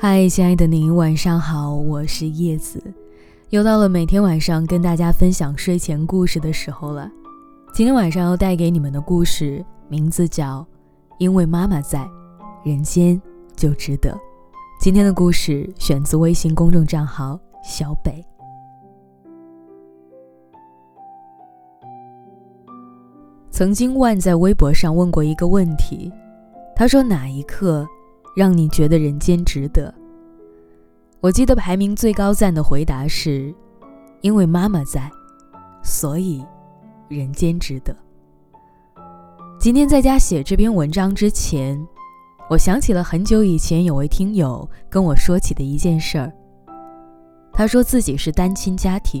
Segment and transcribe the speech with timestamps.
[0.00, 2.80] 嗨，亲爱的您，晚上好，我是叶子，
[3.50, 7.10] 又到了每天晚上跟大家分享睡前故事的时候了。
[7.74, 10.60] 今天晚上要带给你们的故事名字叫
[11.18, 12.08] 《因为妈妈在，
[12.64, 13.20] 人间
[13.56, 14.12] 就值得》。
[14.80, 18.24] 今天的故事选自微信公众账号小北。
[23.50, 26.12] 曾经万在微博上问过一个问题，
[26.76, 27.84] 他说哪一刻？
[28.38, 29.92] 让你觉得人间值得。
[31.18, 33.52] 我记得排名最高赞的回答是
[34.22, 35.10] ：“因为妈妈在，
[35.82, 36.46] 所以
[37.08, 37.92] 人间值得。”
[39.58, 41.84] 今天在家写这篇文章之前，
[42.48, 46.32] 我想起了很久以前有位听友跟我说起的一件事儿。
[47.52, 49.20] 他说自己是单亲家庭，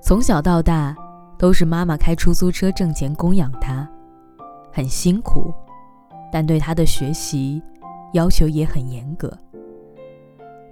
[0.00, 0.94] 从小到大
[1.36, 3.90] 都是妈妈开出租车挣钱供养他，
[4.72, 5.52] 很辛苦，
[6.30, 7.60] 但对他的学习。
[8.12, 9.32] 要求也很严格。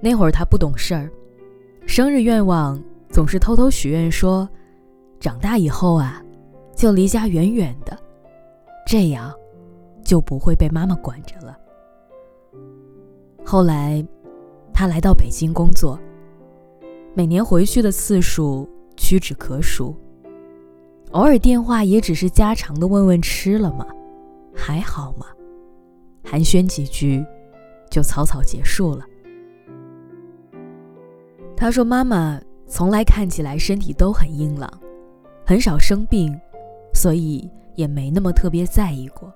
[0.00, 1.10] 那会儿他不懂事儿，
[1.86, 4.48] 生日愿望总是偷偷许愿说，
[5.18, 6.22] 长大以后啊，
[6.74, 7.98] 就离家远远的，
[8.86, 9.32] 这样
[10.04, 11.56] 就不会被妈妈管着了。
[13.44, 14.04] 后来，
[14.72, 15.98] 他来到北京工作，
[17.14, 19.96] 每年回去的次数屈指可数，
[21.12, 23.86] 偶尔电话也只是家常的问问吃了吗，
[24.54, 25.26] 还好吗？
[26.28, 27.24] 寒暄几句，
[27.88, 29.04] 就草草结束了。
[31.56, 34.68] 他说：“妈妈从来看起来身体都很硬朗，
[35.46, 36.38] 很少生病，
[36.92, 39.32] 所以也没那么特别在意过。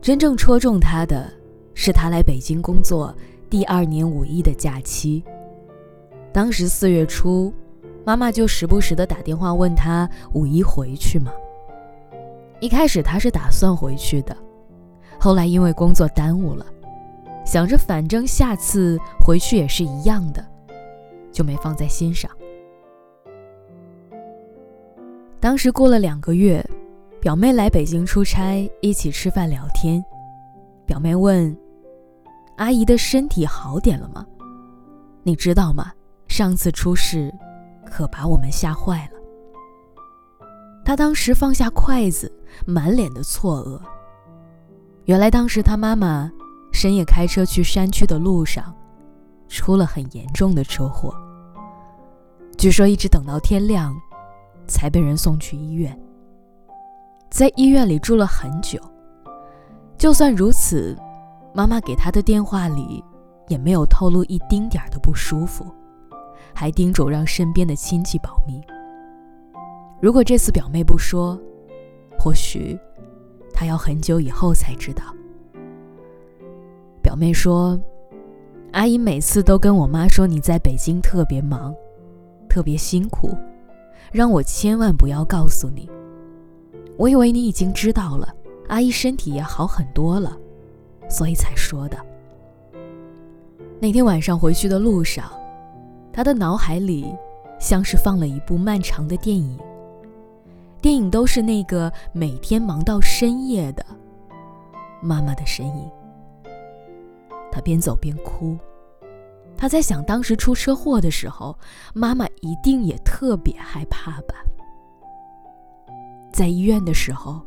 [0.00, 1.32] 真正戳中他的，
[1.74, 3.12] 是他来北京工作
[3.50, 5.24] 第二年五一的假期。
[6.32, 7.52] 当时四月初，
[8.04, 11.32] 妈妈就时不时的打电话问他五一回去吗？
[12.60, 14.36] 一开始他是打算回去的。”
[15.26, 16.64] 后来因为工作耽误了，
[17.44, 20.46] 想着反正下次回去也是一样的，
[21.32, 22.30] 就没放在心上。
[25.40, 26.64] 当时过了两个月，
[27.20, 30.00] 表妹来北京出差，一起吃饭聊天。
[30.86, 31.58] 表妹问
[32.58, 34.24] ：“阿姨的身体好点了吗？
[35.24, 35.90] 你知道吗？
[36.28, 37.34] 上次出事，
[37.84, 39.18] 可把我们吓坏了。”
[40.86, 42.32] 她当时放下筷子，
[42.64, 43.80] 满脸的错愕。
[45.06, 46.30] 原来当时他妈妈
[46.72, 48.74] 深夜开车去山区的路上，
[49.48, 51.14] 出了很严重的车祸。
[52.58, 53.94] 据说一直等到天亮，
[54.66, 55.96] 才被人送去医院。
[57.30, 58.80] 在医院里住了很久。
[59.96, 60.96] 就算如此，
[61.54, 63.02] 妈妈给他的电话里
[63.46, 65.64] 也没有透露一丁点儿的不舒服，
[66.52, 68.60] 还叮嘱让身边的亲戚保密。
[70.00, 71.40] 如果这次表妹不说，
[72.18, 72.76] 或许……
[73.56, 75.02] 他要很久以后才知道。
[77.02, 77.80] 表妹说
[78.72, 81.74] ：“阿姨每次都跟我妈说你在北京特别忙，
[82.50, 83.34] 特别辛苦，
[84.12, 85.88] 让我千万不要告诉你。
[86.98, 88.28] 我以为你已经知道了，
[88.68, 90.36] 阿姨身体也好很多了，
[91.08, 91.96] 所以才说的。”
[93.80, 95.30] 那天晚上回去的路上，
[96.12, 97.14] 他的脑海里
[97.58, 99.58] 像是放了一部漫长的电影。
[100.86, 103.84] 电影都是那个每天忙到深夜的
[105.02, 105.90] 妈妈的身影。
[107.50, 108.56] 他边走边哭，
[109.56, 111.58] 他在想，当时出车祸的时候，
[111.92, 114.36] 妈妈一定也特别害怕吧。
[116.32, 117.40] 在医院的时候，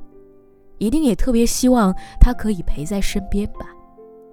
[0.77, 3.67] 一定也特别希望他可以陪在身边吧。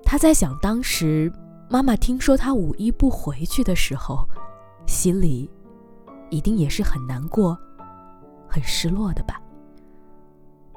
[0.02, 1.32] 他在想，当时
[1.70, 4.28] 妈妈听说他五一不回去的时候，
[4.84, 5.48] 心里
[6.28, 7.56] 一定也是很难过。
[8.56, 9.38] 很失落的吧？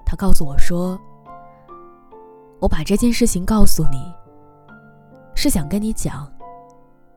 [0.05, 0.99] 他告诉我说
[2.59, 4.13] ：“我把这件事情告诉你，
[5.33, 6.29] 是想跟你讲，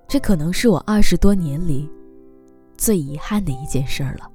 [0.06, 1.90] 这可能是我二十多年里
[2.76, 4.30] 最遗憾的一件事了。”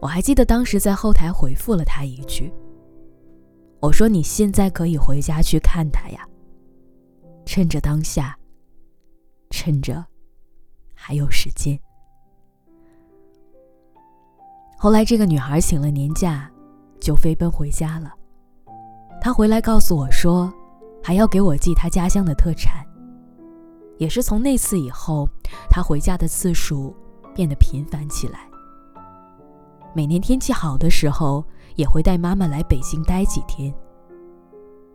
[0.00, 2.52] 我还记得当时在后台回复了他一句
[3.80, 6.28] ：“我说你现在可以回家去看他呀，
[7.46, 8.38] 趁着当下，
[9.48, 10.04] 趁着
[10.92, 11.80] 还有时间。”
[14.82, 16.50] 后来，这个女孩请了年假，
[17.00, 18.12] 就飞奔回家了。
[19.20, 20.52] 她回来告诉我说，
[21.00, 22.84] 还要给我寄她家乡的特产。
[23.98, 25.28] 也是从那次以后，
[25.70, 26.92] 她回家的次数
[27.32, 28.40] 变得频繁起来。
[29.94, 31.44] 每年天气好的时候，
[31.76, 33.72] 也会带妈妈来北京待几天。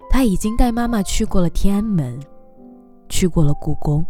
[0.10, 2.20] 她已经带妈妈去过了天安门，
[3.08, 4.06] 去过了故宫，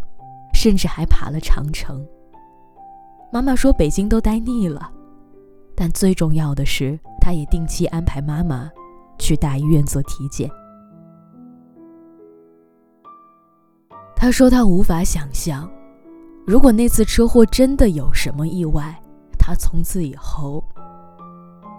[0.56, 2.04] 甚至还爬了长城。
[3.32, 4.94] 妈妈说，北京都待腻了。
[5.80, 8.68] 但最重要的是，他也定期安排妈妈
[9.20, 10.50] 去大医院做体检。
[14.16, 15.70] 他说他无法想象，
[16.48, 19.00] 如果那次车祸真的有什么意外，
[19.38, 20.64] 他从此以后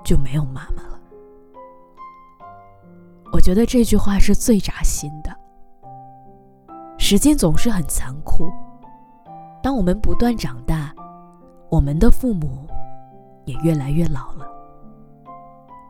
[0.04, 1.00] 就没有妈妈了。
[3.32, 5.36] 我觉得这句话是最扎心的。
[6.98, 8.48] 时间总是很残酷，
[9.60, 10.94] 当我们不断长大，
[11.68, 12.64] 我们的父母
[13.48, 14.46] 也越来越老了。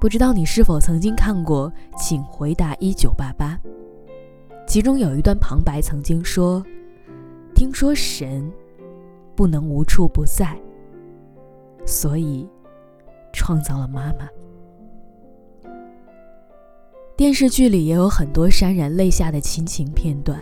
[0.00, 1.68] 不知道你是否曾经看过
[1.98, 3.58] 《请回答一九八八》，
[4.64, 6.64] 其中有一段旁白曾经说
[7.52, 8.48] ：“听说神
[9.34, 10.56] 不能无处不在，
[11.84, 12.48] 所以
[13.32, 14.28] 创造了妈妈。”
[17.16, 20.40] 电视剧里也有很多潸然泪下的亲情片段。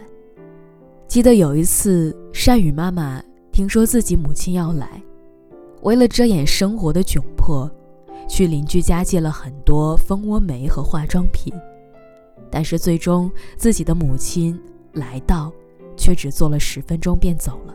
[1.09, 5.03] 记得有一次，善宇妈妈听说自己母亲要来，
[5.87, 7.71] 为了遮掩生活的窘迫。
[8.29, 11.55] 去邻居家借了很多蜂窝煤和化妆品，
[12.51, 14.61] 但是最终自己的母亲
[14.95, 15.53] 来到，
[15.97, 17.75] 却只坐了十分钟便走了。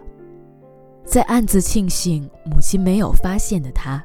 [1.05, 4.03] 在暗自庆幸母亲没有发现的他，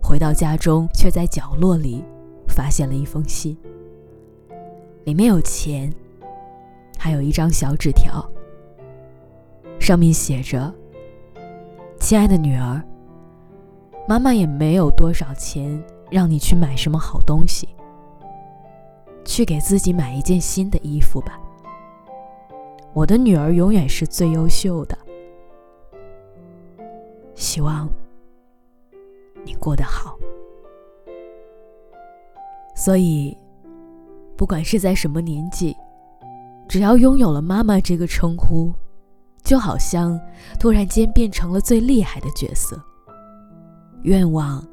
[0.00, 2.04] 回到家中却在角落里
[2.46, 3.58] 发现了一封信，
[5.02, 5.92] 里面有钱，
[6.96, 8.24] 还有一张小纸条，
[9.80, 10.72] 上面写着
[11.98, 12.80] ：“亲爱的女儿。”
[14.08, 17.68] 妈妈也没有多少钱让你去买什么好东西，
[19.24, 21.38] 去给自己买一件新的衣服吧。
[22.92, 24.98] 我的女儿永远是最优秀的，
[27.34, 27.88] 希望
[29.44, 30.18] 你过得好。
[32.74, 33.36] 所以，
[34.36, 35.74] 不管是在什么年纪，
[36.68, 38.72] 只要拥有了妈妈这个称呼，
[39.42, 40.20] 就好像
[40.58, 42.82] 突然间变成了最厉害的角色。
[44.02, 44.64] 愿望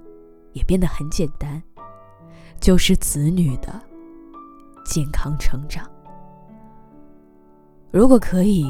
[0.54, 1.62] 也变得很简单，
[2.60, 3.80] 就是子女的
[4.86, 5.90] 健康成长。
[7.92, 8.66] 如果可以，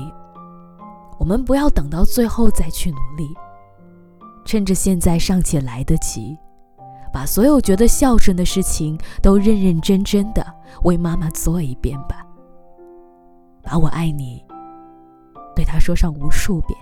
[1.18, 3.30] 我们不要等到最后再去努力，
[4.46, 6.38] 趁着现在尚且来得及，
[7.14, 10.46] 把所有觉得孝顺的事情都认认真真的
[10.84, 12.26] 为妈妈做一遍吧。
[13.62, 14.44] 把我爱你
[15.56, 16.80] 对他说上无数遍，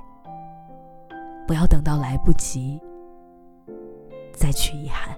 [1.48, 2.80] 不要等到来不及。
[4.38, 5.18] 再去遗憾。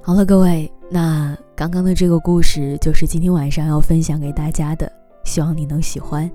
[0.00, 4.90] 好了，各位，那刚刚的这个故事就是今天晚上要分享给大家的，
[5.24, 6.30] 希望你能喜欢，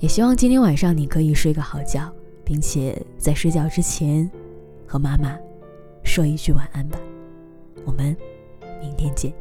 [0.00, 2.12] 也希望今天晚上你可以睡个好觉，
[2.44, 4.30] 并且在睡觉之前
[4.86, 5.38] 和妈妈
[6.02, 6.98] 说一句晚安吧。
[7.84, 8.14] 我们
[8.80, 9.32] 明天见。